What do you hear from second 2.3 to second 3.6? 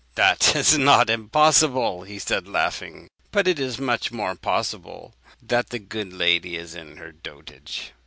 he, laughing; 'but it